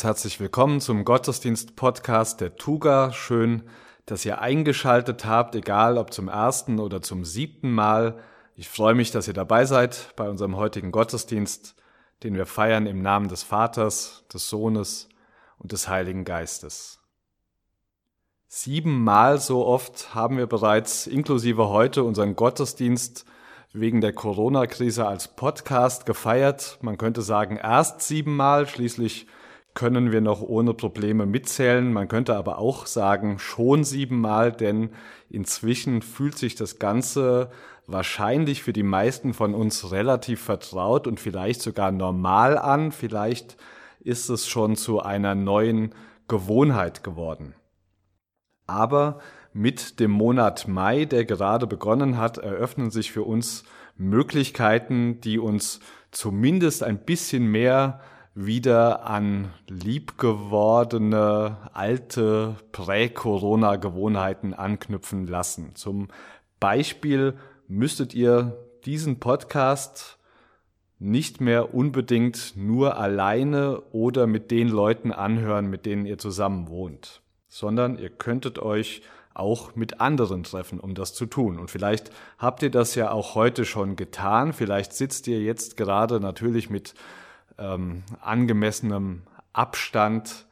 [0.00, 3.12] ganz herzlich willkommen zum Gottesdienst-Podcast der Tuga.
[3.12, 3.64] Schön,
[4.06, 8.18] dass ihr eingeschaltet habt, egal ob zum ersten oder zum siebten Mal.
[8.54, 11.74] Ich freue mich, dass ihr dabei seid bei unserem heutigen Gottesdienst,
[12.22, 15.10] den wir feiern im Namen des Vaters, des Sohnes
[15.58, 17.00] und des Heiligen Geistes.
[18.48, 23.26] Siebenmal so oft haben wir bereits inklusive heute unseren Gottesdienst
[23.74, 26.78] wegen der Corona-Krise als Podcast gefeiert.
[26.80, 29.26] Man könnte sagen, erst siebenmal, schließlich
[29.74, 31.92] können wir noch ohne Probleme mitzählen.
[31.92, 34.90] Man könnte aber auch sagen, schon siebenmal, denn
[35.28, 37.50] inzwischen fühlt sich das Ganze
[37.86, 42.92] wahrscheinlich für die meisten von uns relativ vertraut und vielleicht sogar normal an.
[42.92, 43.56] Vielleicht
[44.00, 45.94] ist es schon zu einer neuen
[46.28, 47.54] Gewohnheit geworden.
[48.66, 49.18] Aber
[49.52, 53.64] mit dem Monat Mai, der gerade begonnen hat, eröffnen sich für uns
[53.96, 55.80] Möglichkeiten, die uns
[56.12, 58.00] zumindest ein bisschen mehr
[58.34, 65.74] wieder an liebgewordene alte Prä-Corona-Gewohnheiten anknüpfen lassen.
[65.74, 66.08] Zum
[66.58, 67.34] Beispiel
[67.66, 70.18] müsstet ihr diesen Podcast
[70.98, 77.22] nicht mehr unbedingt nur alleine oder mit den Leuten anhören, mit denen ihr zusammen wohnt
[77.50, 79.02] sondern ihr könntet euch
[79.34, 81.58] auch mit anderen treffen, um das zu tun.
[81.58, 84.52] Und vielleicht habt ihr das ja auch heute schon getan.
[84.52, 86.94] Vielleicht sitzt ihr jetzt gerade natürlich mit
[87.60, 89.22] ähm, angemessenem
[89.52, 90.46] Abstand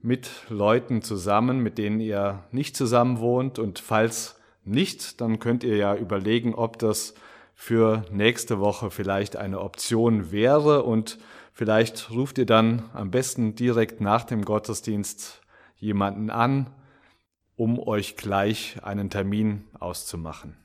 [0.00, 3.58] mit Leuten zusammen, mit denen ihr nicht zusammen wohnt.
[3.58, 7.14] Und falls nicht, dann könnt ihr ja überlegen, ob das
[7.54, 10.82] für nächste Woche vielleicht eine Option wäre.
[10.82, 11.18] Und
[11.52, 15.40] vielleicht ruft ihr dann am besten direkt nach dem Gottesdienst
[15.76, 16.70] jemanden an,
[17.56, 20.56] um euch gleich einen Termin auszumachen.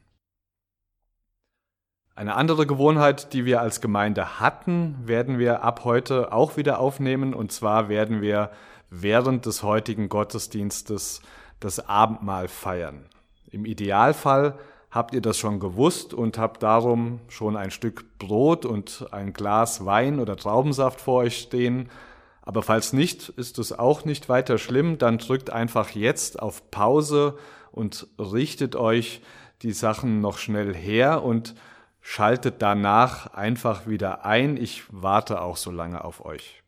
[2.16, 7.34] Eine andere Gewohnheit, die wir als Gemeinde hatten, werden wir ab heute auch wieder aufnehmen.
[7.34, 8.52] Und zwar werden wir
[8.90, 11.22] während des heutigen Gottesdienstes
[11.60, 13.06] das Abendmahl feiern.
[13.50, 14.58] Im Idealfall
[14.90, 19.86] habt ihr das schon gewusst und habt darum schon ein Stück Brot und ein Glas
[19.86, 21.90] Wein oder Traubensaft vor euch stehen
[22.42, 27.38] aber falls nicht, ist es auch nicht weiter schlimm, dann drückt einfach jetzt auf Pause
[27.72, 29.22] und richtet euch
[29.62, 31.56] die Sachen noch schnell her und
[32.02, 34.58] schaltet danach einfach wieder ein.
[34.58, 36.62] Ich warte auch so lange auf euch.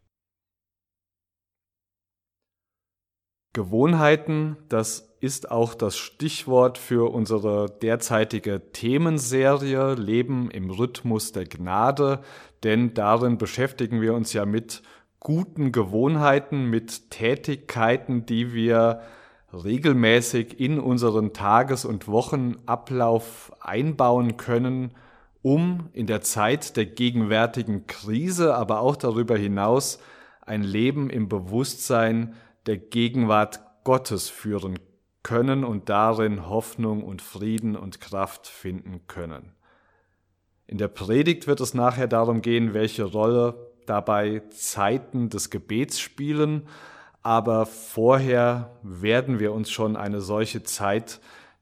[3.51, 12.21] Gewohnheiten, das ist auch das Stichwort für unsere derzeitige Themenserie Leben im Rhythmus der Gnade,
[12.63, 14.81] denn darin beschäftigen wir uns ja mit
[15.19, 19.01] guten Gewohnheiten, mit Tätigkeiten, die wir
[19.53, 24.93] regelmäßig in unseren Tages- und Wochenablauf einbauen können,
[25.43, 29.99] um in der Zeit der gegenwärtigen Krise, aber auch darüber hinaus
[30.41, 32.33] ein Leben im Bewusstsein
[32.65, 34.79] der Gegenwart Gottes führen
[35.21, 39.53] können und darin Hoffnung und Frieden und Kraft finden können.
[40.65, 46.67] In der Predigt wird es nachher darum gehen, welche Rolle dabei Zeiten des Gebets spielen,
[47.21, 51.19] aber vorher werden wir uns schon eine solche Zeit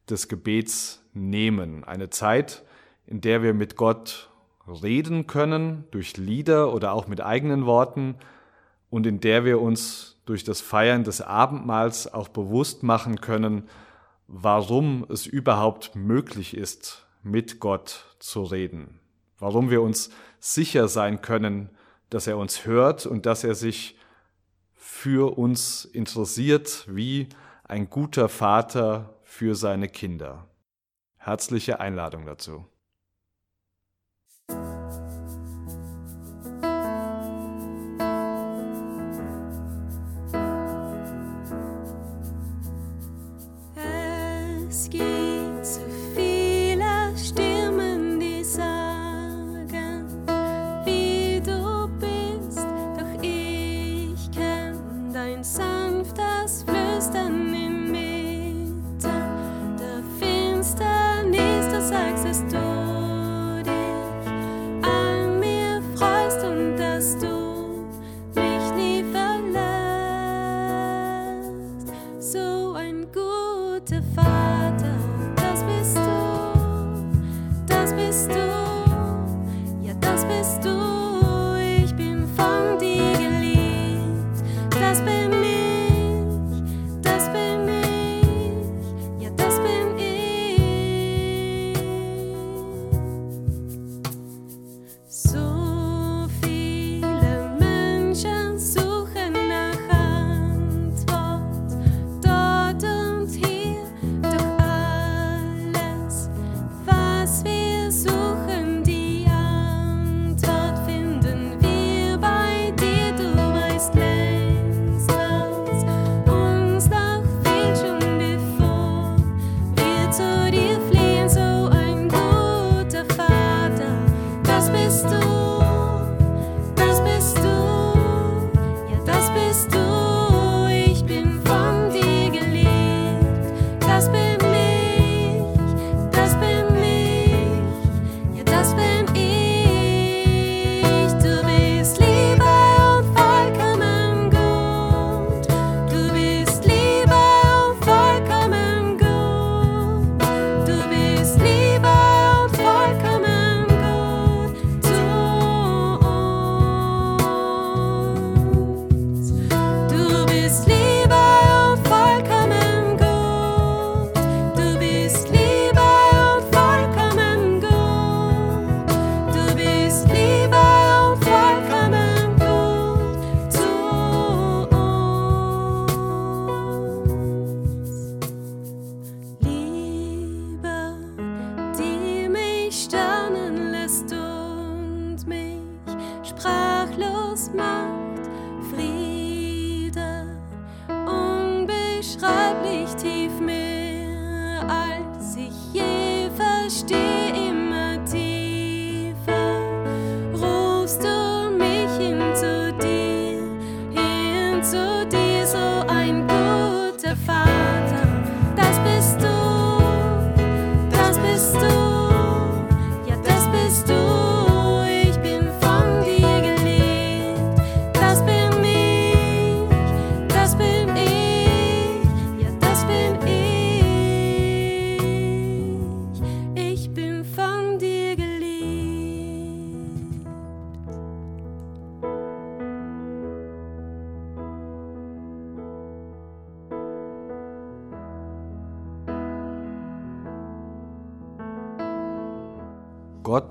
[0.09, 1.83] des Gebets nehmen.
[1.83, 2.63] Eine Zeit,
[3.05, 4.29] in der wir mit Gott
[4.67, 8.15] reden können, durch Lieder oder auch mit eigenen Worten
[8.89, 13.67] und in der wir uns durch das Feiern des Abendmahls auch bewusst machen können,
[14.27, 18.99] warum es überhaupt möglich ist, mit Gott zu reden.
[19.39, 20.09] Warum wir uns
[20.39, 21.69] sicher sein können,
[22.09, 23.97] dass er uns hört und dass er sich
[24.73, 27.29] für uns interessiert wie
[27.63, 30.47] ein guter Vater für seine Kinder.
[31.17, 32.65] Herzliche Einladung dazu.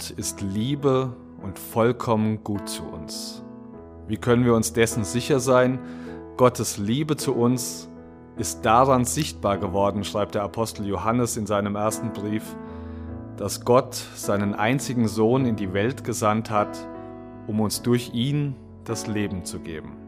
[0.00, 1.12] Gott ist Liebe
[1.43, 3.43] und vollkommen gut zu uns.
[4.08, 5.79] Wie können wir uns dessen sicher sein?
[6.38, 7.87] Gottes Liebe zu uns
[8.38, 12.56] ist daran sichtbar geworden, schreibt der Apostel Johannes in seinem ersten Brief,
[13.37, 16.79] dass Gott seinen einzigen Sohn in die Welt gesandt hat,
[17.47, 19.99] um uns durch ihn das Leben zu geben.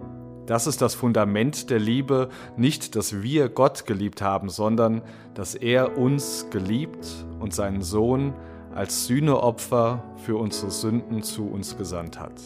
[0.46, 5.02] Das ist das Fundament der Liebe, nicht, dass wir Gott geliebt haben, sondern
[5.34, 8.32] dass er uns geliebt und seinen Sohn
[8.74, 12.40] als Sühneopfer für unsere Sünden zu uns gesandt hat.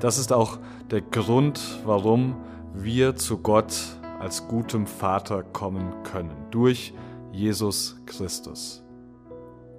[0.00, 0.58] Das ist auch
[0.90, 2.36] der Grund, warum
[2.74, 3.74] wir zu Gott
[4.18, 6.94] als gutem Vater kommen können, durch
[7.32, 8.82] Jesus Christus.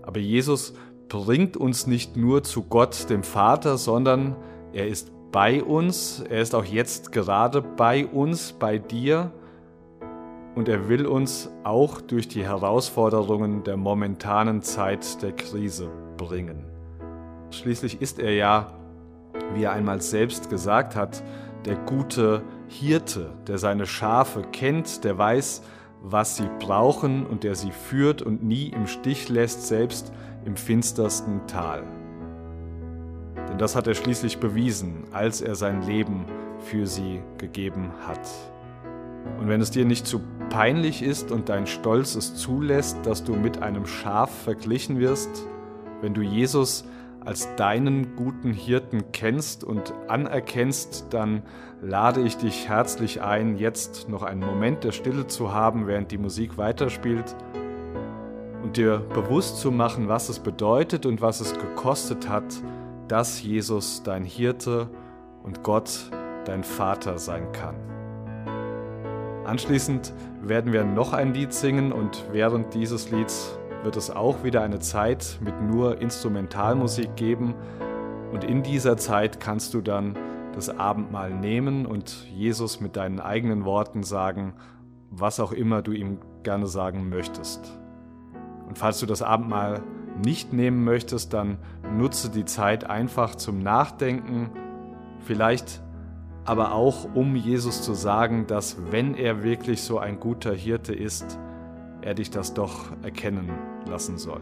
[0.02, 0.74] Aber Jesus
[1.08, 4.36] bringt uns nicht nur zu Gott, dem Vater, sondern
[4.74, 9.32] er ist bei uns, er ist auch jetzt gerade bei uns, bei dir
[10.56, 16.66] und er will uns auch durch die Herausforderungen der momentanen Zeit der Krise bringen.
[17.52, 18.74] Schließlich ist er ja,
[19.54, 21.24] wie er einmal selbst gesagt hat,
[21.66, 25.64] der gute Hirte, der seine Schafe kennt, der weiß,
[26.02, 30.12] was sie brauchen und der sie führt und nie im Stich lässt, selbst
[30.46, 31.84] im finstersten Tal.
[33.50, 36.26] Denn das hat er schließlich bewiesen, als er sein Leben
[36.60, 38.28] für sie gegeben hat.
[39.40, 40.20] Und wenn es dir nicht zu
[40.50, 45.48] peinlich ist und dein Stolz es zulässt, dass du mit einem Schaf verglichen wirst,
[46.02, 46.86] wenn du Jesus
[47.26, 51.44] als deinen guten Hirten kennst und anerkennst, dann
[51.82, 56.18] lade ich dich herzlich ein, jetzt noch einen Moment der Stille zu haben, während die
[56.18, 57.36] Musik weiterspielt
[58.62, 62.44] und dir bewusst zu machen, was es bedeutet und was es gekostet hat,
[63.08, 64.90] dass Jesus dein Hirte
[65.44, 66.10] und Gott
[66.46, 67.76] dein Vater sein kann.
[69.46, 74.62] Anschließend werden wir noch ein Lied singen und während dieses Lieds wird es auch wieder
[74.62, 77.56] eine Zeit mit nur Instrumentalmusik geben
[78.32, 80.18] und in dieser Zeit kannst du dann
[80.54, 84.54] das Abendmahl nehmen und Jesus mit deinen eigenen Worten sagen,
[85.10, 87.80] was auch immer du ihm gerne sagen möchtest.
[88.68, 89.82] Und falls du das Abendmahl
[90.24, 91.58] nicht nehmen möchtest, dann
[91.98, 94.50] nutze die Zeit einfach zum Nachdenken,
[95.20, 95.82] vielleicht
[96.46, 101.40] aber auch um Jesus zu sagen, dass wenn er wirklich so ein guter Hirte ist,
[102.02, 103.50] er dich das doch erkennen
[103.88, 104.42] lassen soll.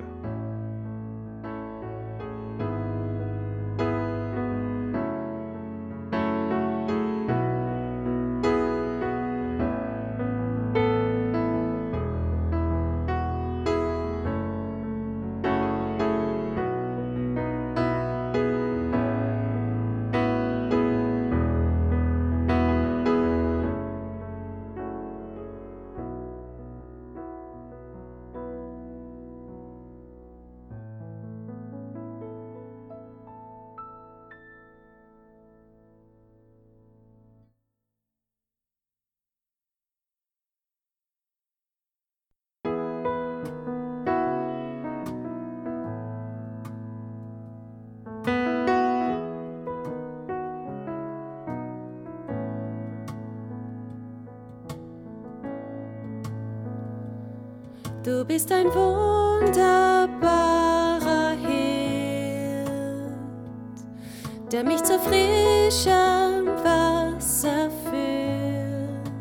[64.72, 69.12] Mich zu frischem Wasser führt.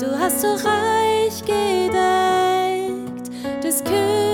[0.00, 3.30] Du hast so reich gedeckt
[3.64, 4.27] des Königs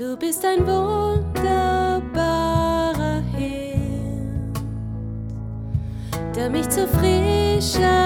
[0.00, 2.02] Du bist ein wunderbarer
[3.36, 4.56] Hirt,
[6.34, 7.99] der mich zu frischem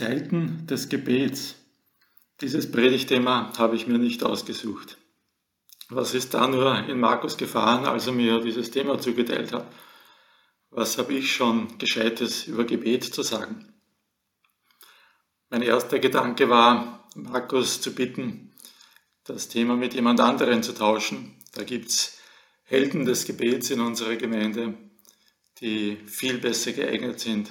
[0.00, 1.56] Zeiten des Gebets.
[2.40, 4.96] Dieses Predigtthema habe ich mir nicht ausgesucht.
[5.90, 9.70] Was ist da nur in Markus gefahren, als er mir dieses Thema zugeteilt hat?
[10.70, 13.74] Was habe ich schon Gescheites über Gebet zu sagen?
[15.50, 18.54] Mein erster Gedanke war, Markus zu bitten,
[19.24, 21.36] das Thema mit jemand anderen zu tauschen.
[21.52, 22.18] Da gibt es
[22.62, 24.78] Helden des Gebets in unserer Gemeinde,
[25.60, 27.50] die viel besser geeignet sind,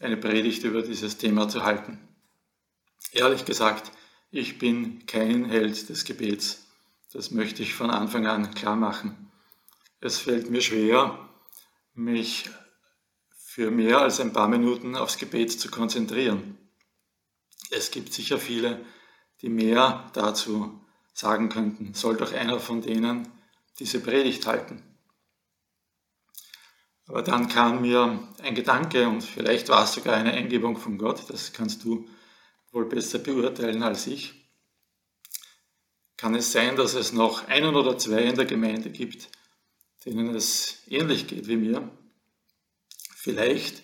[0.00, 2.00] eine Predigt über dieses Thema zu halten.
[3.12, 3.92] Ehrlich gesagt,
[4.30, 6.66] ich bin kein Held des Gebets.
[7.12, 9.30] Das möchte ich von Anfang an klar machen.
[10.00, 11.28] Es fällt mir schwer,
[11.94, 12.48] mich
[13.36, 16.56] für mehr als ein paar Minuten aufs Gebet zu konzentrieren.
[17.70, 18.84] Es gibt sicher viele,
[19.42, 20.80] die mehr dazu
[21.12, 21.92] sagen könnten.
[21.94, 23.28] Soll doch einer von denen
[23.78, 24.82] diese Predigt halten.
[27.10, 31.28] Aber dann kam mir ein Gedanke und vielleicht war es sogar eine Eingebung von Gott,
[31.28, 32.08] das kannst du
[32.70, 34.48] wohl besser beurteilen als ich.
[36.16, 39.28] Kann es sein, dass es noch einen oder zwei in der Gemeinde gibt,
[40.04, 41.90] denen es ähnlich geht wie mir?
[43.16, 43.82] Vielleicht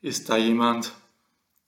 [0.00, 0.92] ist da jemand,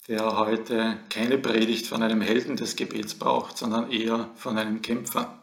[0.06, 5.42] der heute keine Predigt von einem Helden des Gebets braucht, sondern eher von einem Kämpfer.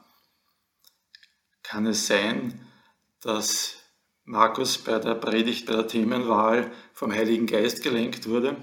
[1.61, 2.65] Kann es sein,
[3.19, 3.80] dass
[4.31, 8.55] Markus bei der Predigt, bei der Themenwahl vom Heiligen Geist gelenkt wurde?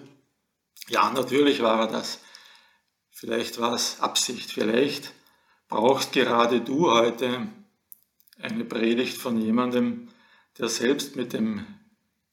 [0.89, 2.21] Ja, natürlich war er das.
[3.11, 4.51] Vielleicht war es Absicht.
[4.51, 5.13] Vielleicht
[5.69, 7.49] brauchst gerade du heute
[8.41, 10.09] eine Predigt von jemandem,
[10.57, 11.67] der selbst mit dem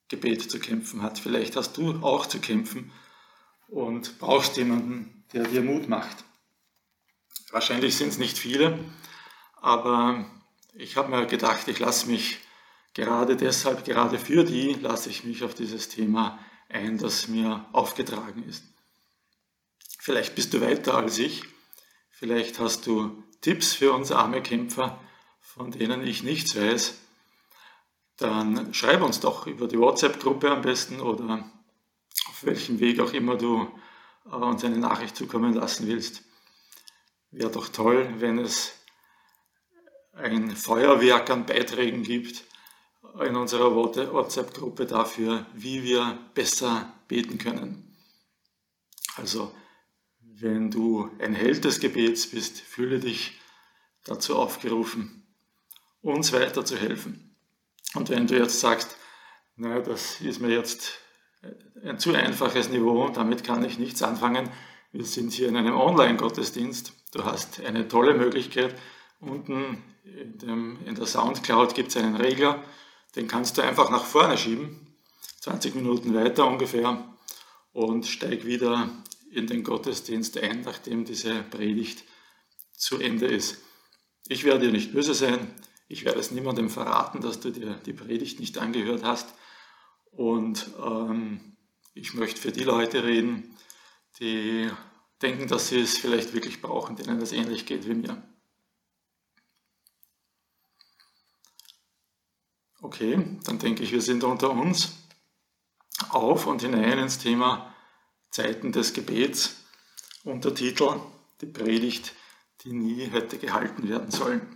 [0.08, 1.20] Gebet zu kämpfen hat.
[1.20, 2.94] Vielleicht hast du auch zu kämpfen
[3.68, 6.24] und brauchst jemanden, der dir Mut macht.
[7.52, 8.80] Wahrscheinlich sind es nicht viele,
[9.58, 10.24] aber
[10.74, 12.40] ich habe mir gedacht, ich lasse mich
[12.96, 18.44] gerade deshalb, gerade für die, lasse ich mich auf dieses Thema ein, das mir aufgetragen
[18.50, 18.64] ist.
[20.00, 21.44] Vielleicht bist du weiter als ich,
[22.10, 25.00] vielleicht hast du Tipps für uns arme Kämpfer,
[25.42, 26.96] von denen ich nichts weiß,
[28.18, 31.52] dann schreib uns doch über die WhatsApp-Gruppe am besten oder
[32.30, 33.70] auf welchem Weg auch immer du
[34.26, 36.24] äh, uns eine Nachricht zukommen lassen willst.
[37.32, 38.72] Wäre doch toll, wenn es
[40.14, 42.45] ein Feuerwerk an Beiträgen gibt
[43.22, 47.96] in unserer WhatsApp-Gruppe dafür, wie wir besser beten können.
[49.16, 49.52] Also,
[50.20, 53.40] wenn du ein Held des Gebets bist, fühle dich
[54.04, 55.26] dazu aufgerufen,
[56.02, 57.36] uns weiter zu helfen.
[57.94, 58.98] Und wenn du jetzt sagst,
[59.56, 61.00] naja, das ist mir jetzt
[61.84, 64.50] ein zu einfaches Niveau, damit kann ich nichts anfangen.
[64.92, 66.94] Wir sind hier in einem Online-Gottesdienst.
[67.14, 68.76] Du hast eine tolle Möglichkeit.
[69.20, 72.64] Unten in, dem, in der Soundcloud gibt es einen Regler,
[73.16, 74.96] den kannst du einfach nach vorne schieben,
[75.42, 77.16] 20 Minuten weiter ungefähr,
[77.72, 78.90] und steig wieder
[79.32, 82.06] in den Gottesdienst ein, nachdem diese Predigt
[82.72, 83.58] zu Ende ist.
[84.28, 85.54] Ich werde dir nicht böse sein,
[85.88, 89.36] ich werde es niemandem verraten, dass du dir die Predigt nicht angehört hast.
[90.12, 91.58] Und ähm,
[91.94, 93.58] ich möchte für die Leute reden,
[94.20, 94.70] die
[95.22, 98.24] denken, dass sie es vielleicht wirklich brauchen, denen es ähnlich geht wie mir.
[102.86, 104.94] Okay, dann denke ich, wir sind unter uns
[106.10, 107.74] auf und hinein ins Thema
[108.30, 109.66] Zeiten des Gebets.
[110.24, 111.00] Untertitel,
[111.42, 112.14] die Predigt,
[112.62, 114.56] die nie hätte gehalten werden sollen.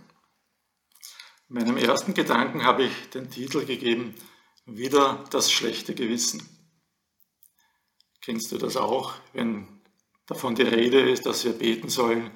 [1.48, 4.14] Meinem ersten Gedanken habe ich den Titel gegeben,
[4.64, 6.48] wieder das schlechte Gewissen.
[8.20, 9.66] Kennst du das auch, wenn
[10.26, 12.30] davon die Rede ist, dass wir beten sollen,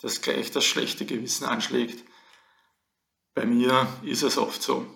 [0.00, 2.02] dass gleich das schlechte Gewissen anschlägt?
[3.32, 4.95] Bei mir ist es oft so.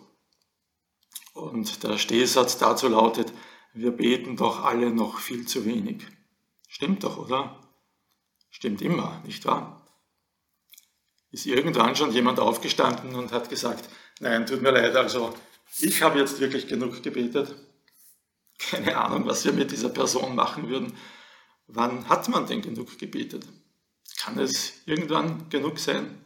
[1.32, 3.32] Und der Stehsatz dazu lautet,
[3.72, 6.06] wir beten doch alle noch viel zu wenig.
[6.68, 7.60] Stimmt doch, oder?
[8.50, 9.86] Stimmt immer, nicht wahr?
[11.30, 13.88] Ist irgendwann schon jemand aufgestanden und hat gesagt,
[14.18, 15.32] nein, tut mir leid, also
[15.78, 17.54] ich habe jetzt wirklich genug gebetet.
[18.58, 20.92] Keine Ahnung, was wir mit dieser Person machen würden.
[21.66, 23.46] Wann hat man denn genug gebetet?
[24.18, 26.19] Kann es irgendwann genug sein?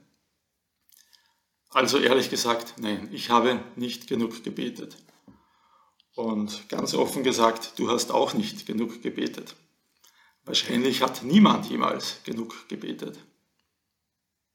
[1.75, 4.97] Also ehrlich gesagt, nein, ich habe nicht genug gebetet.
[6.15, 9.57] Und ganz offen gesagt, du hast auch nicht genug gebetet.
[10.45, 13.19] Wahrscheinlich hat niemand jemals genug gebetet.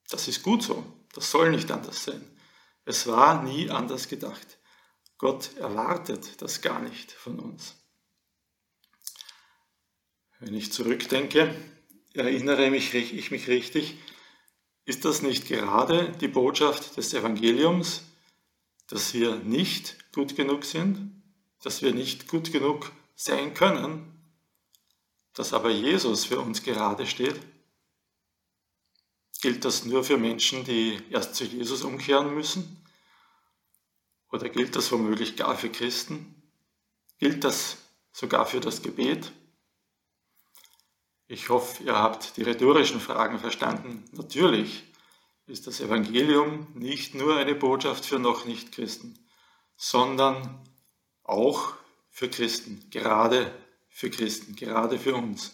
[0.09, 2.25] Das ist gut so, das soll nicht anders sein.
[2.85, 4.57] Es war nie anders gedacht.
[5.17, 7.75] Gott erwartet das gar nicht von uns.
[10.39, 11.53] Wenn ich zurückdenke,
[12.13, 13.97] erinnere mich, ich mich richtig,
[14.89, 18.01] ist das nicht gerade die Botschaft des Evangeliums,
[18.87, 21.21] dass wir nicht gut genug sind,
[21.61, 24.19] dass wir nicht gut genug sein können,
[25.35, 27.39] dass aber Jesus für uns gerade steht?
[29.41, 32.83] Gilt das nur für Menschen, die erst zu Jesus umkehren müssen?
[34.31, 36.33] Oder gilt das womöglich gar für Christen?
[37.19, 37.77] Gilt das
[38.11, 39.31] sogar für das Gebet?
[41.31, 44.03] Ich hoffe, ihr habt die rhetorischen Fragen verstanden.
[44.13, 44.83] Natürlich
[45.45, 49.13] ist das Evangelium nicht nur eine Botschaft für noch nicht Christen,
[49.77, 50.67] sondern
[51.21, 51.75] auch
[52.09, 53.55] für Christen, gerade
[53.89, 55.53] für Christen, gerade für uns.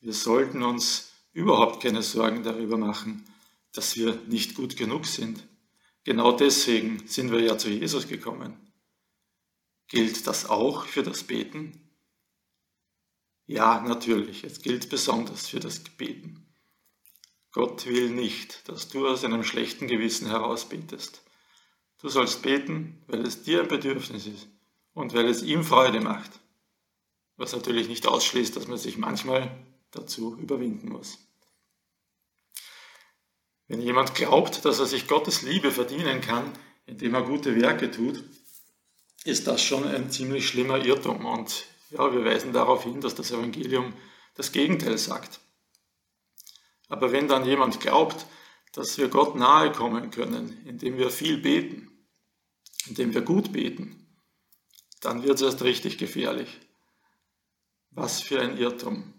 [0.00, 3.26] Wir sollten uns überhaupt keine Sorgen darüber machen,
[3.74, 5.46] dass wir nicht gut genug sind.
[6.04, 8.56] Genau deswegen sind wir ja zu Jesus gekommen.
[9.88, 11.85] Gilt das auch für das Beten?
[13.46, 16.46] Ja, natürlich, es gilt besonders für das Beten.
[17.52, 21.22] Gott will nicht, dass du aus einem schlechten Gewissen heraus betest.
[21.98, 24.48] Du sollst beten, weil es dir ein Bedürfnis ist
[24.94, 26.30] und weil es ihm Freude macht.
[27.36, 29.56] Was natürlich nicht ausschließt, dass man sich manchmal
[29.92, 31.18] dazu überwinden muss.
[33.68, 36.52] Wenn jemand glaubt, dass er sich Gottes Liebe verdienen kann,
[36.86, 38.22] indem er gute Werke tut,
[39.24, 41.24] ist das schon ein ziemlich schlimmer Irrtum.
[41.24, 43.94] Und ja, wir weisen darauf hin, dass das Evangelium
[44.34, 45.40] das Gegenteil sagt.
[46.88, 48.26] Aber wenn dann jemand glaubt,
[48.72, 51.90] dass wir Gott nahe kommen können, indem wir viel beten,
[52.86, 54.06] indem wir gut beten,
[55.00, 56.60] dann wird es erst richtig gefährlich.
[57.90, 59.14] Was für ein Irrtum.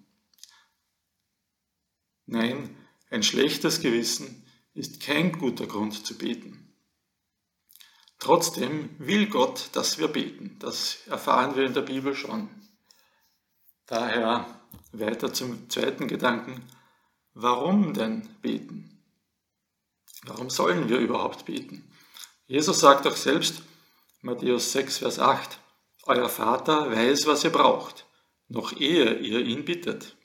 [2.25, 2.77] Nein,
[3.09, 6.66] ein schlechtes Gewissen ist kein guter Grund zu beten.
[8.19, 10.55] Trotzdem will Gott, dass wir beten.
[10.59, 12.49] Das erfahren wir in der Bibel schon.
[13.85, 14.45] Daher
[14.91, 16.67] weiter zum zweiten Gedanken.
[17.33, 19.03] Warum denn beten?
[20.23, 21.89] Warum sollen wir überhaupt beten?
[22.47, 23.61] Jesus sagt auch selbst,
[24.21, 25.59] Matthäus 6, Vers 8,
[26.03, 28.05] Euer Vater weiß, was ihr braucht,
[28.47, 30.15] noch ehe ihr ihn bittet.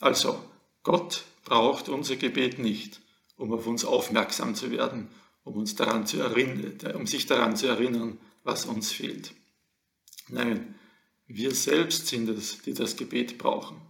[0.00, 0.42] Also,
[0.84, 3.00] Gott braucht unser Gebet nicht,
[3.36, 5.10] um auf uns aufmerksam zu werden,
[5.48, 9.34] um, uns daran zu erinnern, um sich daran zu erinnern, was uns fehlt.
[10.28, 10.74] Nein,
[11.26, 13.80] wir selbst sind es, die das Gebet brauchen.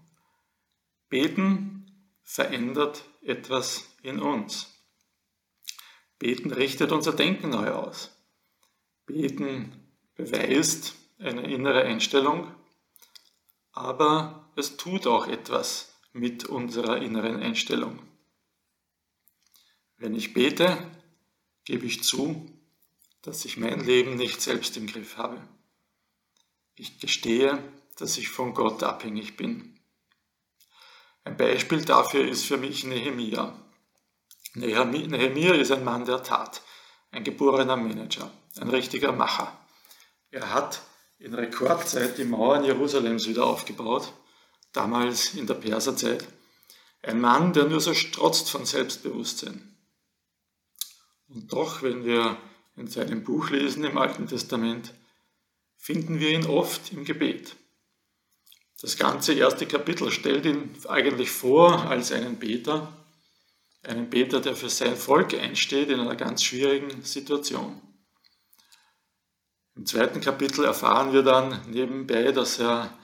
[1.09, 1.87] Beten
[2.23, 4.69] verändert etwas in uns.
[6.19, 8.11] Beten richtet unser Denken neu aus.
[9.07, 9.73] Beten
[10.15, 12.53] beweist eine innere Einstellung,
[13.73, 18.01] aber es tut auch etwas mit unserer inneren Einstellung.
[19.97, 20.77] Wenn ich bete,
[21.69, 22.51] gebe ich zu,
[23.21, 25.39] dass ich mein Leben nicht selbst im Griff habe.
[26.77, 27.63] Ich gestehe,
[27.99, 29.79] dass ich von Gott abhängig bin.
[31.25, 33.55] Ein Beispiel dafür ist für mich Nehemia.
[34.55, 36.63] Nehemia ist ein Mann der Tat,
[37.11, 39.53] ein geborener Manager, ein richtiger Macher.
[40.31, 40.81] Er hat
[41.19, 44.11] in Rekordzeit die Mauern Jerusalems wieder aufgebaut
[44.73, 46.27] damals in der Perserzeit,
[47.03, 49.68] ein Mann, der nur so strotzt von Selbstbewusstsein.
[51.29, 52.39] Und doch, wenn wir
[52.77, 54.95] in seinem Buch lesen im Alten Testament,
[55.77, 57.57] finden wir ihn oft im Gebet.
[58.81, 62.93] Das ganze erste Kapitel stellt ihn eigentlich vor als einen Beter,
[63.83, 67.81] einen Beter, der für sein Volk einsteht in einer ganz schwierigen Situation.
[69.75, 72.97] Im zweiten Kapitel erfahren wir dann nebenbei, dass er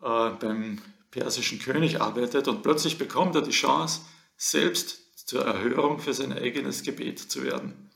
[0.00, 0.80] äh, beim
[1.10, 4.02] persischen König arbeitet und plötzlich bekommt er die Chance,
[4.36, 7.90] selbst zur Erhörung für sein eigenes Gebet zu werden.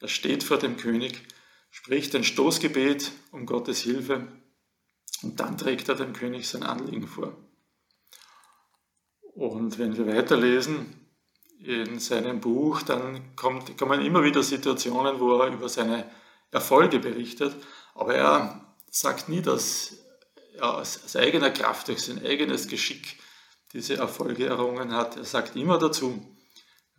[0.00, 1.22] Er steht vor dem König,
[1.70, 4.26] spricht ein Stoßgebet um Gottes Hilfe
[5.22, 7.36] und dann trägt er dem König sein Anliegen vor.
[9.34, 11.08] Und wenn wir weiterlesen
[11.58, 16.10] in seinem Buch, dann kommt, kommen immer wieder Situationen, wo er über seine
[16.50, 17.54] Erfolge berichtet,
[17.94, 19.96] aber er sagt nie, dass
[20.54, 23.18] er aus eigener Kraft, durch sein eigenes Geschick
[23.72, 25.16] diese Erfolge errungen hat.
[25.16, 26.22] Er sagt immer dazu,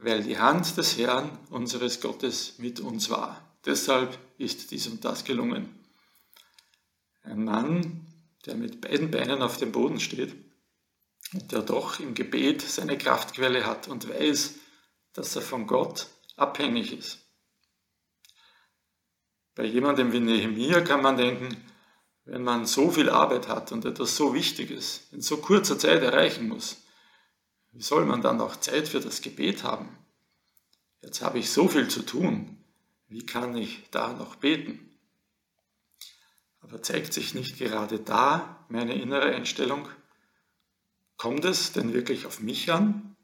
[0.04, 3.42] weil die Hand des Herrn, unseres Gottes, mit uns war.
[3.66, 5.80] Deshalb ist dies und das gelungen.
[7.24, 8.06] Ein Mann,
[8.46, 10.36] der mit beiden Beinen auf dem Boden steht
[11.34, 14.56] und der doch im Gebet seine Kraftquelle hat und weiß,
[15.14, 17.20] dass er von Gott abhängig ist.
[19.56, 21.56] Bei jemandem wie Nehemiah kann man denken,
[22.26, 26.48] wenn man so viel Arbeit hat und etwas so Wichtiges in so kurzer Zeit erreichen
[26.48, 26.83] muss,
[27.74, 29.98] wie soll man dann auch Zeit für das Gebet haben?
[31.02, 32.64] Jetzt habe ich so viel zu tun,
[33.08, 34.90] wie kann ich da noch beten?
[36.62, 39.90] Aber zeigt sich nicht gerade da meine innere Einstellung?
[41.18, 43.16] Kommt es denn wirklich auf mich an?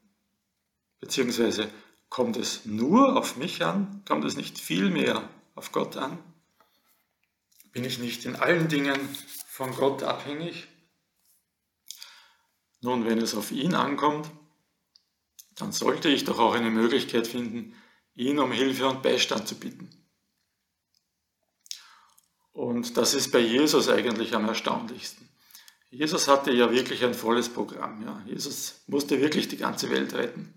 [1.00, 1.70] Beziehungsweise
[2.08, 4.02] kommt es nur auf mich an?
[4.06, 6.18] Kommt es nicht viel mehr auf Gott an?
[7.72, 8.98] Bin ich nicht in allen Dingen
[9.46, 10.66] von Gott abhängig?
[12.80, 14.30] Nun, wenn es auf ihn ankommt,
[15.60, 17.74] dann sollte ich doch auch eine Möglichkeit finden,
[18.14, 19.90] ihn um Hilfe und Beistand zu bitten.
[22.52, 25.28] Und das ist bei Jesus eigentlich am erstaunlichsten.
[25.90, 28.02] Jesus hatte ja wirklich ein volles Programm.
[28.02, 28.22] Ja.
[28.26, 30.54] Jesus musste wirklich die ganze Welt retten.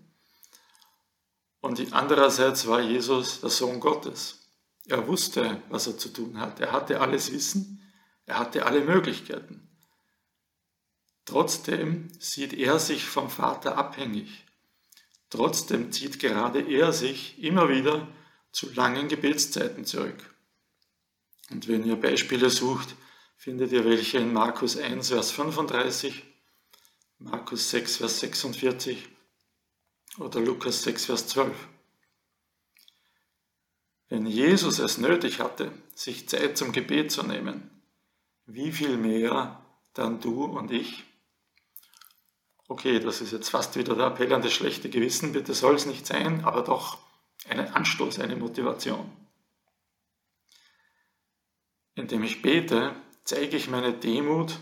[1.60, 4.50] Und andererseits war Jesus der Sohn Gottes.
[4.86, 6.60] Er wusste, was er zu tun hat.
[6.60, 7.82] Er hatte alles Wissen,
[8.26, 9.70] er hatte alle Möglichkeiten.
[11.24, 14.43] Trotzdem sieht er sich vom Vater abhängig.
[15.34, 18.06] Trotzdem zieht gerade er sich immer wieder
[18.52, 20.32] zu langen Gebetszeiten zurück.
[21.50, 22.94] Und wenn ihr Beispiele sucht,
[23.36, 26.22] findet ihr welche in Markus 1, Vers 35,
[27.18, 29.08] Markus 6, Vers 46
[30.18, 31.52] oder Lukas 6, Vers 12.
[34.08, 37.82] Wenn Jesus es nötig hatte, sich Zeit zum Gebet zu nehmen,
[38.46, 41.02] wie viel mehr dann du und ich?
[42.66, 45.84] Okay, das ist jetzt fast wieder der Appell an das schlechte Gewissen, bitte soll es
[45.84, 46.98] nicht sein, aber doch
[47.48, 49.10] ein Anstoß, eine Motivation.
[51.94, 54.58] Indem ich bete, zeige ich meine Demut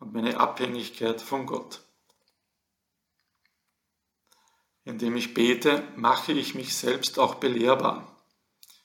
[0.00, 1.82] und meine Abhängigkeit von Gott.
[4.84, 8.16] Indem ich bete, mache ich mich selbst auch belehrbar.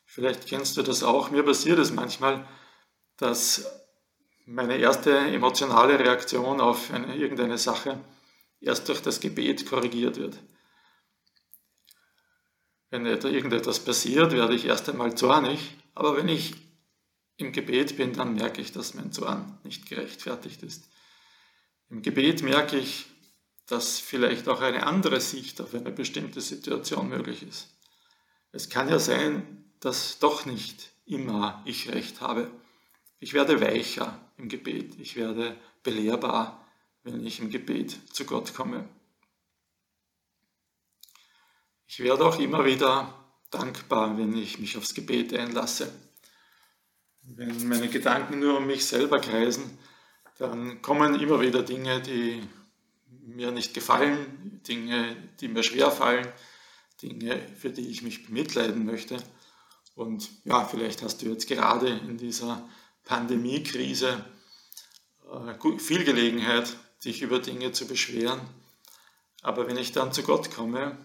[0.05, 1.31] Vielleicht kennst du das auch.
[1.31, 2.47] Mir passiert es manchmal,
[3.17, 3.65] dass
[4.45, 7.99] meine erste emotionale Reaktion auf eine, irgendeine Sache
[8.59, 10.37] erst durch das Gebet korrigiert wird.
[12.89, 16.53] Wenn irgendetwas passiert, werde ich erst einmal zornig, aber wenn ich
[17.37, 20.89] im Gebet bin, dann merke ich, dass mein Zorn nicht gerechtfertigt ist.
[21.89, 23.05] Im Gebet merke ich,
[23.67, 27.67] dass vielleicht auch eine andere Sicht auf eine bestimmte Situation möglich ist.
[28.51, 32.49] Es kann ja sein, dass doch nicht immer ich recht habe.
[33.19, 36.64] Ich werde weicher im Gebet, ich werde belehrbar,
[37.05, 38.89] wenn ich im Gebet zu Gott komme.
[41.87, 43.13] Ich werde auch immer wieder
[43.51, 45.93] dankbar, wenn ich mich aufs Gebet einlasse.
[47.21, 49.77] Wenn meine Gedanken nur um mich selber kreisen,
[50.39, 52.41] dann kommen immer wieder Dinge, die
[53.07, 56.27] mir nicht gefallen, Dinge, die mir schwer fallen,
[57.03, 59.17] Dinge, für die ich mich bemitleiden möchte.
[59.93, 62.67] Und ja, vielleicht hast du jetzt gerade in dieser
[63.03, 64.25] Pandemiekrise
[65.31, 68.41] äh, viel Gelegenheit, dich über Dinge zu beschweren.
[69.41, 70.97] Aber wenn ich dann zu Gott komme,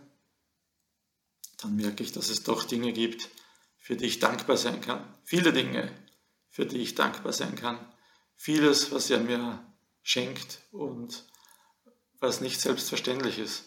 [1.58, 3.28] dann merke ich, dass es doch Dinge gibt,
[3.78, 5.04] für die ich dankbar sein kann.
[5.24, 5.92] Viele Dinge,
[6.48, 7.78] für die ich dankbar sein kann.
[8.36, 9.64] Vieles, was er mir
[10.02, 11.24] schenkt und
[12.18, 13.64] was nicht selbstverständlich ist.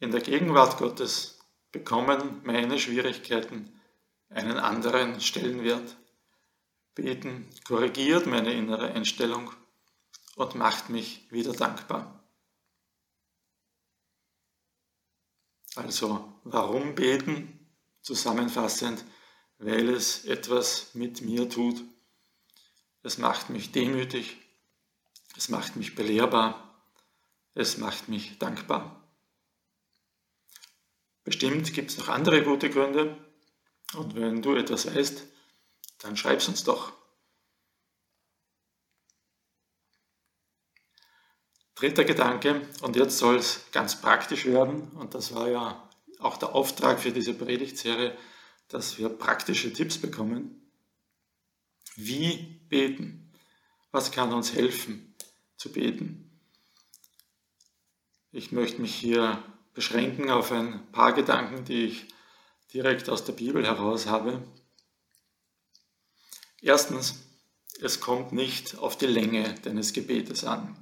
[0.00, 1.38] In der Gegenwart Gottes
[1.70, 3.80] bekommen meine Schwierigkeiten
[4.28, 5.96] einen anderen Stellenwert.
[6.94, 9.52] Beten korrigiert meine innere Einstellung
[10.36, 12.22] und macht mich wieder dankbar.
[15.74, 17.58] Also warum beten?
[18.02, 19.04] Zusammenfassend,
[19.58, 21.82] weil es etwas mit mir tut.
[23.02, 24.36] Es macht mich demütig,
[25.36, 26.84] es macht mich belehrbar,
[27.54, 29.02] es macht mich dankbar.
[31.24, 33.16] Bestimmt gibt es noch andere gute Gründe.
[33.94, 35.24] Und wenn du etwas weißt,
[35.98, 36.92] dann schreib es uns doch.
[41.82, 45.90] Dritter Gedanke, und jetzt soll es ganz praktisch werden, und das war ja
[46.20, 48.16] auch der Auftrag für diese Predigtserie,
[48.68, 50.62] dass wir praktische Tipps bekommen.
[51.96, 52.36] Wie
[52.68, 53.32] beten?
[53.90, 55.12] Was kann uns helfen
[55.56, 56.30] zu beten?
[58.30, 59.42] Ich möchte mich hier
[59.74, 62.06] beschränken auf ein paar Gedanken, die ich
[62.72, 64.40] direkt aus der Bibel heraus habe.
[66.60, 67.24] Erstens,
[67.80, 70.76] es kommt nicht auf die Länge deines Gebetes an.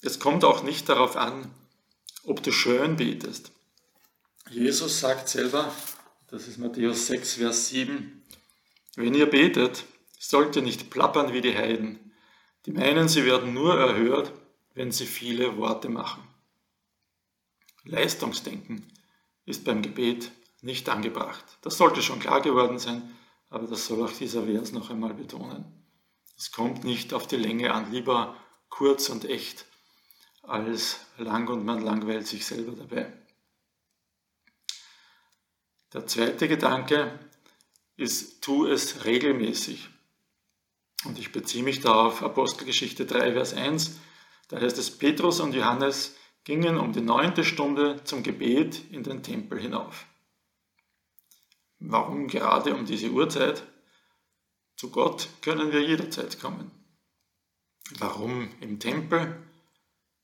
[0.00, 1.50] Es kommt auch nicht darauf an,
[2.24, 3.52] ob du schön betest.
[4.50, 5.72] Jesus sagt selber,
[6.28, 8.24] das ist Matthäus 6, Vers 7,
[8.96, 9.84] wenn ihr betet,
[10.18, 12.12] sollt ihr nicht plappern wie die Heiden.
[12.66, 14.32] Die meinen, sie werden nur erhört,
[14.74, 16.22] wenn sie viele Worte machen.
[17.84, 18.92] Leistungsdenken
[19.46, 20.30] ist beim Gebet
[20.60, 21.44] nicht angebracht.
[21.62, 23.16] Das sollte schon klar geworden sein,
[23.50, 25.64] aber das soll auch dieser Vers noch einmal betonen.
[26.36, 28.36] Es kommt nicht auf die Länge an, lieber
[28.68, 29.64] kurz und echt
[30.48, 33.12] als lang und man langweilt sich selber dabei.
[35.92, 37.18] Der zweite Gedanke
[37.96, 39.88] ist, tu es regelmäßig.
[41.04, 43.98] Und ich beziehe mich da auf Apostelgeschichte 3, Vers 1.
[44.48, 49.22] Da heißt es, Petrus und Johannes gingen um die neunte Stunde zum Gebet in den
[49.22, 50.06] Tempel hinauf.
[51.78, 53.62] Warum gerade um diese Uhrzeit?
[54.76, 56.70] Zu Gott können wir jederzeit kommen.
[57.98, 59.47] Warum im Tempel?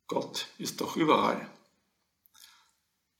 [0.06, 1.50] Gott ist doch überall.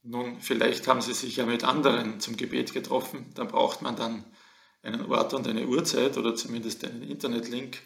[0.03, 4.23] Nun, vielleicht haben Sie sich ja mit anderen zum Gebet getroffen, dann braucht man dann
[4.83, 7.81] einen Ort und eine Uhrzeit oder zumindest einen Internetlink.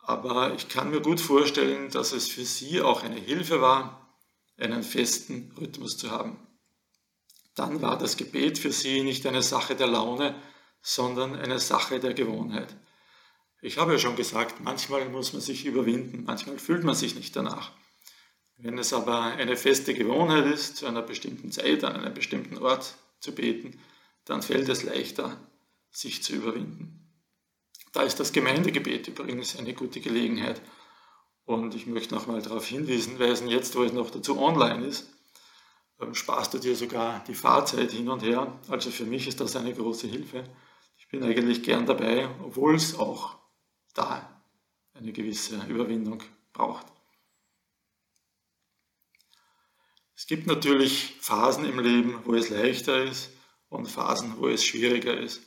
[0.00, 4.16] Aber ich kann mir gut vorstellen, dass es für Sie auch eine Hilfe war,
[4.56, 6.38] einen festen Rhythmus zu haben.
[7.54, 10.34] Dann war das Gebet für Sie nicht eine Sache der Laune,
[10.82, 12.76] sondern eine Sache der Gewohnheit.
[13.62, 17.34] Ich habe ja schon gesagt, manchmal muss man sich überwinden, manchmal fühlt man sich nicht
[17.34, 17.72] danach.
[18.58, 22.94] Wenn es aber eine feste Gewohnheit ist, zu einer bestimmten Zeit, an einem bestimmten Ort
[23.20, 23.78] zu beten,
[24.24, 25.38] dann fällt es leichter,
[25.90, 27.06] sich zu überwinden.
[27.92, 30.60] Da ist das Gemeindegebet übrigens eine gute Gelegenheit.
[31.44, 35.08] Und ich möchte nochmal darauf hinweisen, jetzt wo es noch dazu online ist,
[36.00, 38.58] ähm, sparst du dir sogar die Fahrzeit hin und her.
[38.68, 40.44] Also für mich ist das eine große Hilfe.
[40.98, 43.36] Ich bin eigentlich gern dabei, obwohl es auch
[43.96, 44.42] da
[44.94, 46.86] eine gewisse Überwindung braucht.
[50.14, 53.30] Es gibt natürlich Phasen im Leben, wo es leichter ist
[53.68, 55.42] und Phasen, wo es schwieriger ist.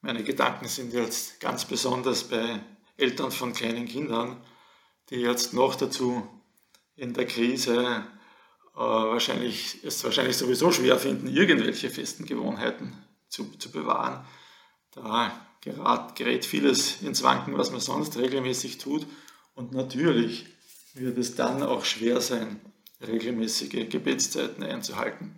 [0.00, 2.60] Meine Gedanken sind jetzt ganz besonders bei
[2.96, 4.42] Eltern von kleinen Kindern,
[5.10, 6.26] die jetzt noch dazu
[6.94, 8.06] in der Krise
[8.74, 12.96] äh, wahrscheinlich, es wahrscheinlich sowieso schwer finden, irgendwelche festen Gewohnheiten
[13.28, 14.24] zu, zu bewahren.
[14.92, 19.06] Da gerät, gerät vieles ins Wanken, was man sonst regelmäßig tut.
[19.54, 20.46] Und natürlich
[20.94, 22.60] wird es dann auch schwer sein,
[23.00, 25.34] regelmäßige Gebetszeiten einzuhalten.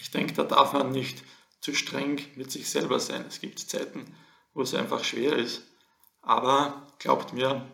[0.00, 1.22] Ich denke, da darf man nicht
[1.60, 3.24] zu streng mit sich selber sein.
[3.28, 4.14] Es gibt Zeiten,
[4.54, 5.62] wo es einfach schwer ist.
[6.22, 7.66] Aber glaubt mir,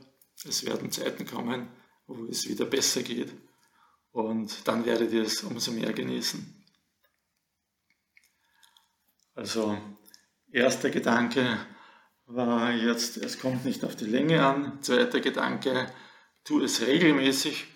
[0.44, 1.68] es werden Zeiten kommen,
[2.06, 3.32] wo es wieder besser geht.
[4.12, 6.64] Und dann werdet ihr es umso mehr genießen.
[9.34, 9.76] Also,
[10.52, 11.58] erster Gedanke
[12.26, 14.82] war jetzt, es kommt nicht auf die Länge an.
[14.82, 15.86] Zweiter Gedanke,
[16.44, 17.66] tu es regelmäßig.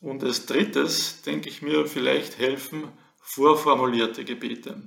[0.00, 2.88] Und als drittes, denke ich mir, vielleicht helfen
[3.20, 4.82] vorformulierte Gebete.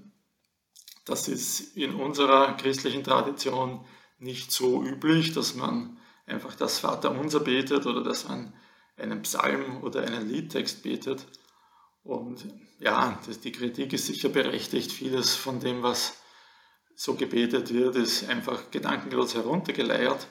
[1.06, 3.86] Das ist in unserer christlichen Tradition
[4.18, 8.54] nicht so üblich, dass man einfach das Vaterunser betet oder dass man
[8.98, 11.26] einen Psalm oder einen Liedtext betet.
[12.04, 12.46] Und
[12.80, 14.92] ja, die Kritik ist sicher berechtigt.
[14.92, 16.18] Vieles von dem, was
[16.96, 20.28] so gebetet wird, ist einfach gedankenlos heruntergeleiert.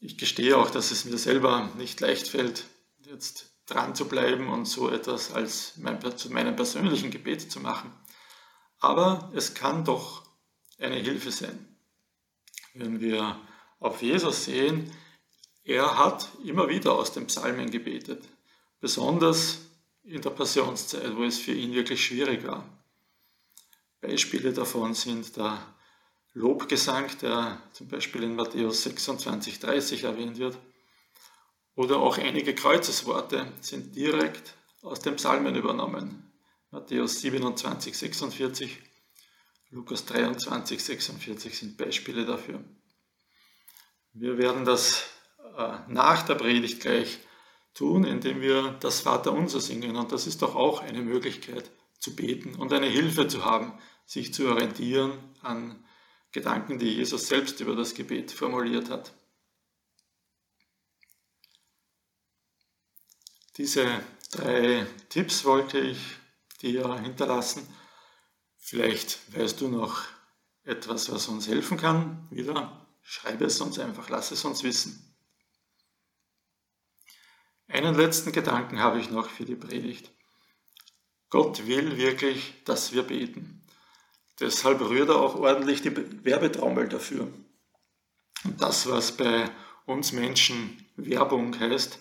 [0.00, 2.64] Ich gestehe auch, dass es mir selber nicht leicht fällt,
[3.00, 7.92] jetzt dran zu bleiben und so etwas als mein, zu meinem persönlichen Gebet zu machen.
[8.78, 10.22] Aber es kann doch
[10.78, 11.76] eine Hilfe sein.
[12.74, 13.38] Wenn wir
[13.80, 14.90] auf Jesus sehen,
[15.64, 18.24] er hat immer wieder aus den Psalmen gebetet,
[18.80, 19.58] besonders
[20.02, 22.64] in der Passionszeit, wo es für ihn wirklich schwierig war.
[24.00, 25.58] Beispiele davon sind der
[26.34, 30.56] Lobgesang, der zum Beispiel in Matthäus 26, 30 erwähnt wird,
[31.74, 36.32] oder auch einige Kreuzesworte sind direkt aus den Psalmen übernommen.
[36.70, 38.78] Matthäus 27, 46,
[39.70, 42.62] Lukas 23, 46 sind Beispiele dafür.
[44.12, 45.04] Wir werden das
[45.56, 47.18] äh, nach der Predigt gleich
[47.74, 49.96] tun, indem wir das Vaterunser singen.
[49.96, 54.32] Und das ist doch auch eine Möglichkeit zu beten und eine Hilfe zu haben, sich
[54.32, 55.84] zu orientieren an
[56.32, 59.12] Gedanken, die Jesus selbst über das Gebet formuliert hat.
[63.56, 63.86] Diese
[64.30, 65.98] drei Tipps wollte ich
[66.62, 67.66] dir hinterlassen.
[68.56, 70.04] Vielleicht weißt du noch
[70.62, 72.28] etwas, was uns helfen kann.
[72.30, 75.16] Wieder schreibe es uns einfach, lass es uns wissen.
[77.66, 80.10] Einen letzten Gedanken habe ich noch für die Predigt.
[81.30, 83.62] Gott will wirklich, dass wir beten.
[84.40, 87.28] Deshalb rührt er auch ordentlich die Werbetrommel dafür.
[88.44, 89.50] Und das, was bei
[89.84, 91.98] uns Menschen Werbung heißt,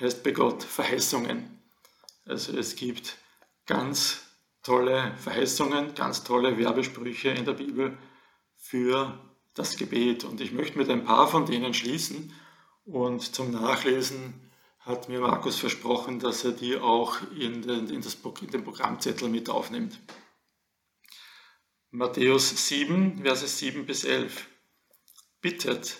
[0.00, 1.62] heißt bei Gott Verheißungen.
[2.26, 3.16] Also es gibt
[3.66, 4.22] ganz
[4.62, 7.96] tolle Verheißungen, ganz tolle Werbesprüche in der Bibel
[8.56, 9.18] für
[9.54, 10.24] das Gebet.
[10.24, 12.32] Und ich möchte mit ein paar von denen schließen.
[12.84, 14.51] Und zum Nachlesen
[14.84, 19.28] hat mir Markus versprochen, dass er die auch in den, in das, in den Programmzettel
[19.28, 19.98] mit aufnimmt.
[21.90, 24.48] Matthäus 7, Verse 7 bis 11.
[25.40, 25.98] Bittet,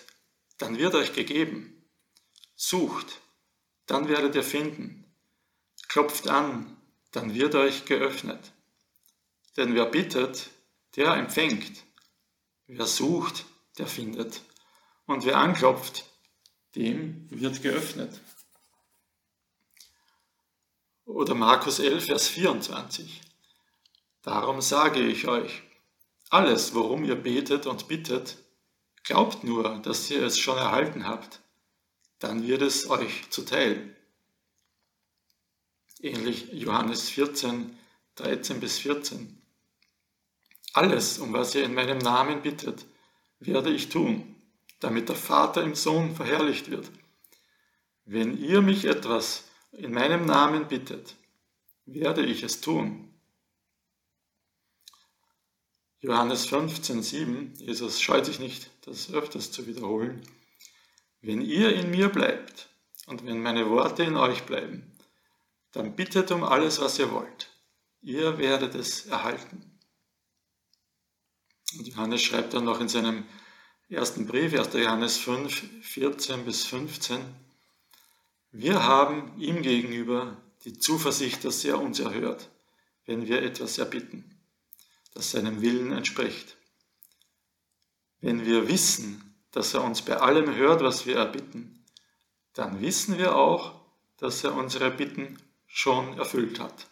[0.57, 1.85] dann wird euch gegeben.
[2.55, 3.21] Sucht,
[3.85, 5.05] dann werdet ihr finden.
[5.87, 6.77] Klopft an,
[7.11, 8.51] dann wird euch geöffnet.
[9.55, 10.49] Denn wer bittet,
[10.95, 11.83] der empfängt.
[12.67, 13.45] Wer sucht,
[13.77, 14.41] der findet.
[15.05, 16.05] Und wer anklopft,
[16.75, 18.19] dem wird geöffnet.
[21.05, 23.21] Oder Markus 11, Vers 24.
[24.21, 25.61] Darum sage ich euch,
[26.29, 28.37] alles, worum ihr betet und bittet,
[29.03, 31.41] glaubt nur, dass ihr es schon erhalten habt,
[32.19, 33.95] dann wird es euch zuteil.
[35.99, 37.77] Ähnlich Johannes 14,
[38.15, 39.41] 13 bis 14.
[40.73, 42.85] Alles, um was ihr in meinem Namen bittet,
[43.39, 44.35] werde ich tun,
[44.79, 46.89] damit der Vater im Sohn verherrlicht wird.
[48.05, 49.43] Wenn ihr mich etwas
[49.73, 51.15] in meinem Namen bittet,
[51.85, 53.09] werde ich es tun.
[55.99, 60.21] Johannes 15, 7, Jesus scheut sich nicht, das öfters zu wiederholen.
[61.21, 62.67] Wenn ihr in mir bleibt
[63.07, 64.97] und wenn meine Worte in euch bleiben,
[65.71, 67.49] dann bittet um alles, was ihr wollt.
[68.01, 69.79] Ihr werdet es erhalten.
[71.77, 73.25] Und Johannes schreibt dann noch in seinem
[73.87, 74.73] ersten Brief, 1.
[74.73, 77.21] Johannes 5, 14 bis 15,
[78.53, 82.51] wir haben ihm gegenüber die Zuversicht, dass er uns erhört,
[83.05, 84.39] wenn wir etwas erbitten,
[85.15, 86.55] das seinem Willen entspricht.
[88.21, 91.83] Wenn wir wissen, dass er uns bei allem hört, was wir erbitten,
[92.53, 93.81] dann wissen wir auch,
[94.17, 96.87] dass er unsere Bitten schon erfüllt hat.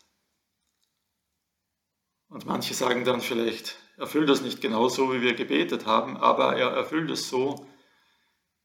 [2.28, 6.58] Und manche sagen dann vielleicht, erfüllt das nicht genau so, wie wir gebetet haben, aber
[6.58, 7.68] er erfüllt es so,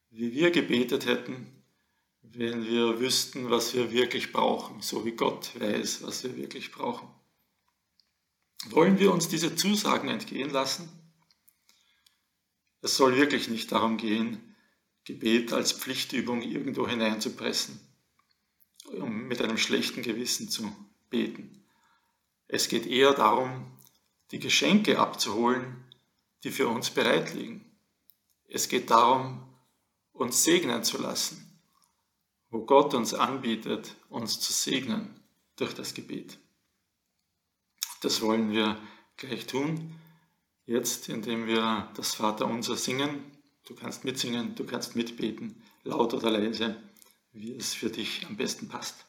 [0.09, 1.56] wie wir gebetet hätten,
[2.33, 7.07] wenn wir wüssten, was wir wirklich brauchen, so wie Gott weiß, was wir wirklich brauchen.
[8.69, 10.89] Wollen wir uns diese Zusagen entgehen lassen?
[12.81, 14.55] Es soll wirklich nicht darum gehen,
[15.03, 17.79] Gebet als Pflichtübung irgendwo hineinzupressen,
[18.85, 20.71] um mit einem schlechten Gewissen zu
[21.09, 21.65] beten.
[22.47, 23.77] Es geht eher darum,
[24.31, 25.85] die Geschenke abzuholen,
[26.43, 27.77] die für uns bereit liegen.
[28.47, 29.47] Es geht darum,
[30.11, 31.46] uns segnen zu lassen
[32.49, 35.19] wo Gott uns anbietet, uns zu segnen
[35.55, 36.37] durch das Gebet.
[38.01, 38.77] Das wollen wir
[39.17, 39.95] gleich tun,
[40.65, 43.31] jetzt indem wir das Vaterunser singen.
[43.65, 46.81] Du kannst mitsingen, du kannst mitbeten, laut oder leise,
[47.33, 49.06] wie es für dich am besten passt.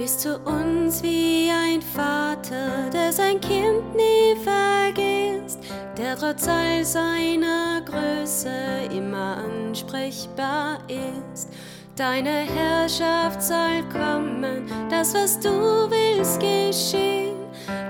[0.00, 5.58] Bist du uns wie ein Vater, der sein Kind nie vergisst,
[5.98, 8.48] der trotz all seiner Größe
[8.90, 11.50] immer ansprechbar ist.
[11.96, 17.36] Deine Herrschaft soll kommen, das, was du willst, geschehen.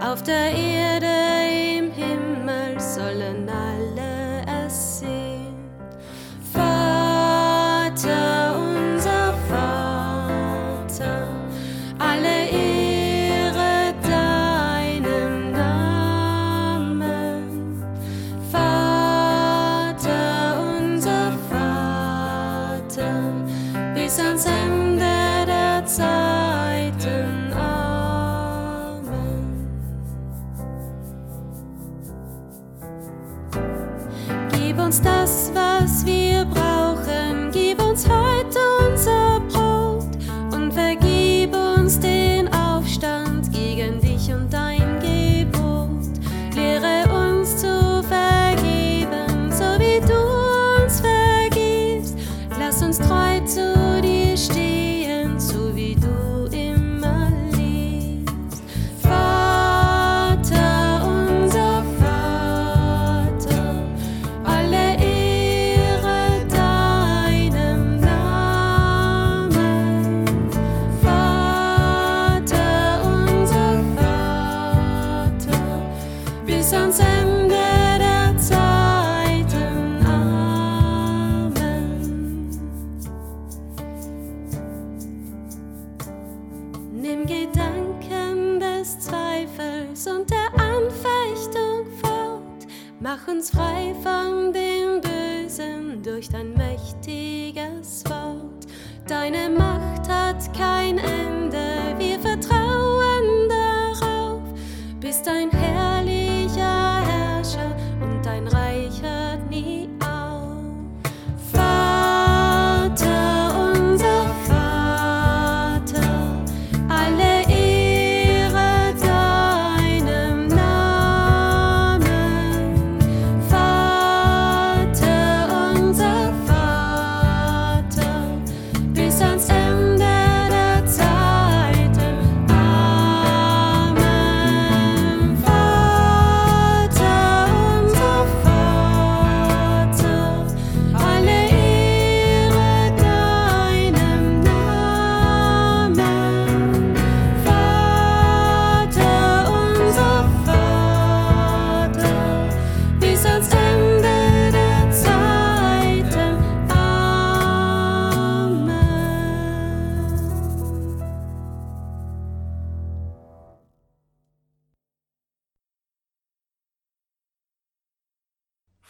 [0.00, 1.06] Auf der Erde,
[1.78, 3.46] im Himmel sollen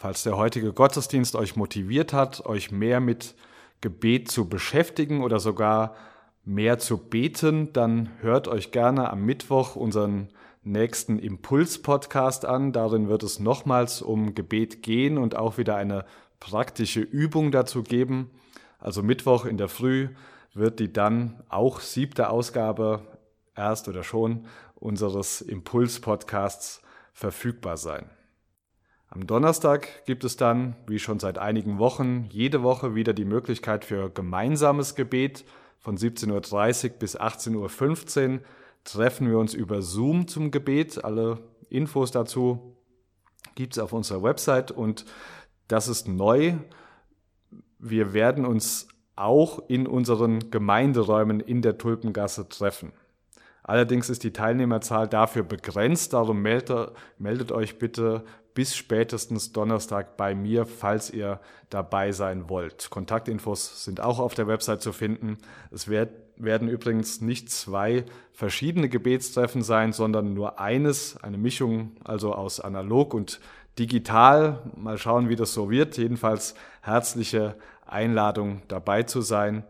[0.01, 3.35] Falls der heutige Gottesdienst euch motiviert hat, euch mehr mit
[3.81, 5.95] Gebet zu beschäftigen oder sogar
[6.43, 10.29] mehr zu beten, dann hört euch gerne am Mittwoch unseren
[10.63, 12.71] nächsten Impuls-Podcast an.
[12.73, 16.05] Darin wird es nochmals um Gebet gehen und auch wieder eine
[16.39, 18.31] praktische Übung dazu geben.
[18.79, 20.07] Also Mittwoch in der Früh
[20.55, 23.05] wird die dann auch siebte Ausgabe
[23.55, 26.81] erst oder schon unseres Impuls-Podcasts
[27.13, 28.09] verfügbar sein.
[29.13, 33.83] Am Donnerstag gibt es dann, wie schon seit einigen Wochen, jede Woche wieder die Möglichkeit
[33.83, 35.43] für gemeinsames Gebet.
[35.79, 38.39] Von 17.30 Uhr bis 18.15 Uhr
[38.85, 41.03] treffen wir uns über Zoom zum Gebet.
[41.03, 42.77] Alle Infos dazu
[43.55, 45.03] gibt es auf unserer Website und
[45.67, 46.53] das ist neu.
[47.79, 48.87] Wir werden uns
[49.17, 52.93] auch in unseren Gemeinderäumen in der Tulpengasse treffen.
[53.63, 58.23] Allerdings ist die Teilnehmerzahl dafür begrenzt, darum meldet, meldet euch bitte
[58.53, 61.39] bis spätestens Donnerstag bei mir, falls ihr
[61.69, 62.89] dabei sein wollt.
[62.89, 65.37] Kontaktinfos sind auch auf der Website zu finden.
[65.71, 72.33] Es werd, werden übrigens nicht zwei verschiedene Gebetstreffen sein, sondern nur eines, eine Mischung also
[72.33, 73.39] aus analog und
[73.79, 74.59] digital.
[74.75, 75.97] Mal schauen, wie das so wird.
[75.97, 79.63] Jedenfalls herzliche Einladung dabei zu sein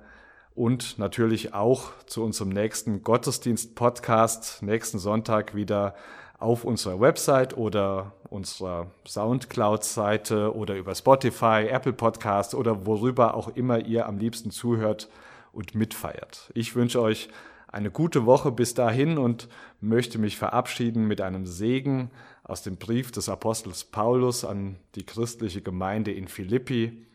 [0.56, 5.96] und natürlich auch zu unserem nächsten Gottesdienst-Podcast nächsten Sonntag wieder
[6.40, 13.86] auf unserer Website oder unserer Soundcloud-Seite oder über Spotify, Apple Podcast oder worüber auch immer
[13.86, 15.10] ihr am liebsten zuhört
[15.52, 16.50] und mitfeiert.
[16.56, 17.30] Ich wünsche euch
[17.68, 19.50] eine gute Woche bis dahin und
[19.82, 22.10] möchte mich verabschieden mit einem Segen
[22.44, 27.06] aus dem Brief des Apostels Paulus an die christliche Gemeinde in Philippi,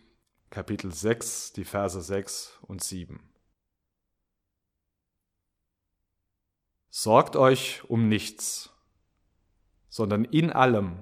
[0.51, 3.21] Kapitel 6, die Verse 6 und 7.
[6.91, 8.71] Sorgt euch um nichts,
[9.97, 10.99] sondern in allem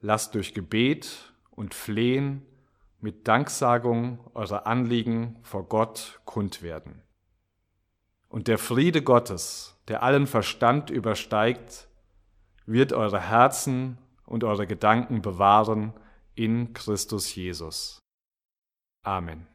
[0.00, 2.40] lasst durch Gebet und Flehen
[2.98, 7.02] mit Danksagung eure Anliegen vor Gott kund werden.
[8.30, 11.86] Und der Friede Gottes, der allen Verstand übersteigt,
[12.64, 15.92] wird eure Herzen und eure Gedanken bewahren
[16.34, 17.98] in Christus Jesus.
[19.02, 19.53] Amen.